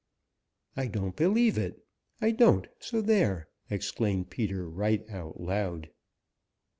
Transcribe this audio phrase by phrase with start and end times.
[0.75, 1.85] "I don't believe it!
[2.21, 5.91] I don't, so there!" exclaimed Peter right out loud.